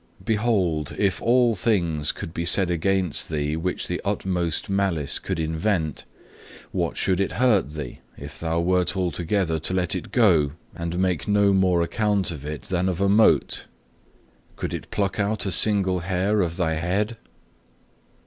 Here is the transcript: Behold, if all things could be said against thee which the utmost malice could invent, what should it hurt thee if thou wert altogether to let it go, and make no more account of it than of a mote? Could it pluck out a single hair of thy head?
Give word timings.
Behold, 0.25 0.95
if 0.97 1.21
all 1.21 1.53
things 1.53 2.11
could 2.11 2.33
be 2.33 2.43
said 2.43 2.71
against 2.71 3.29
thee 3.29 3.55
which 3.55 3.85
the 3.87 4.01
utmost 4.03 4.67
malice 4.67 5.19
could 5.19 5.39
invent, 5.39 6.05
what 6.71 6.97
should 6.97 7.19
it 7.19 7.33
hurt 7.33 7.69
thee 7.73 7.99
if 8.17 8.39
thou 8.39 8.59
wert 8.59 8.97
altogether 8.97 9.59
to 9.59 9.75
let 9.75 9.93
it 9.93 10.11
go, 10.11 10.53
and 10.73 10.97
make 10.97 11.27
no 11.27 11.53
more 11.53 11.83
account 11.83 12.31
of 12.31 12.43
it 12.43 12.63
than 12.63 12.89
of 12.89 12.99
a 12.99 13.07
mote? 13.07 13.67
Could 14.55 14.73
it 14.73 14.89
pluck 14.89 15.19
out 15.19 15.45
a 15.45 15.51
single 15.51 15.99
hair 15.99 16.41
of 16.41 16.57
thy 16.57 16.73
head? 16.77 17.17